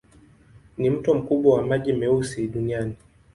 Ni 0.77 0.89
mto 0.89 1.13
mkubwa 1.13 1.55
wa 1.57 1.65
maji 1.67 1.93
meusi 1.93 2.47
duniani. 2.47 2.95